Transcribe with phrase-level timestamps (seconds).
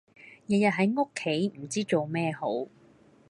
[0.47, 2.65] 日日喺屋企唔知做咩好